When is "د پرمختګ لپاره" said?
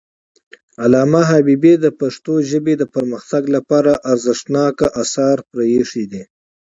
2.77-3.91